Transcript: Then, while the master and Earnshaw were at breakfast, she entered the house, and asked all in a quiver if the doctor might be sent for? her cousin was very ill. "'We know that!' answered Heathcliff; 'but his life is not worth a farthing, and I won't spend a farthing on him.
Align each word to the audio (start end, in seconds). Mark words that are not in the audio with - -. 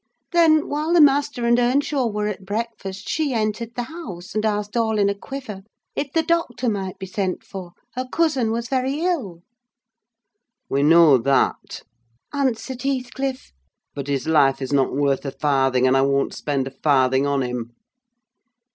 Then, 0.31 0.67
while 0.67 0.93
the 0.93 0.99
master 0.99 1.45
and 1.45 1.59
Earnshaw 1.59 2.07
were 2.07 2.25
at 2.27 2.43
breakfast, 2.43 3.07
she 3.07 3.35
entered 3.35 3.75
the 3.75 3.83
house, 3.83 4.33
and 4.33 4.43
asked 4.43 4.75
all 4.75 4.97
in 4.97 5.09
a 5.09 5.13
quiver 5.13 5.61
if 5.95 6.11
the 6.11 6.23
doctor 6.23 6.69
might 6.69 6.97
be 6.97 7.05
sent 7.05 7.43
for? 7.43 7.73
her 7.93 8.07
cousin 8.11 8.49
was 8.49 8.67
very 8.67 9.01
ill. 9.01 9.43
"'We 10.69 10.81
know 10.81 11.17
that!' 11.19 11.83
answered 12.33 12.81
Heathcliff; 12.81 13.51
'but 13.93 14.07
his 14.07 14.27
life 14.27 14.59
is 14.59 14.73
not 14.73 14.91
worth 14.91 15.23
a 15.23 15.33
farthing, 15.33 15.85
and 15.85 15.95
I 15.95 16.01
won't 16.01 16.33
spend 16.33 16.65
a 16.65 16.71
farthing 16.71 17.27
on 17.27 17.43
him. 17.43 17.75